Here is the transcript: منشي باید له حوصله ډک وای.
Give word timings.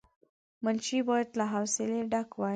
منشي 0.63 0.99
باید 1.09 1.29
له 1.39 1.45
حوصله 1.53 1.99
ډک 2.11 2.29
وای. 2.35 2.49